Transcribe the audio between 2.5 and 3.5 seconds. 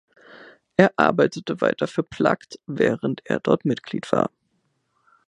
während er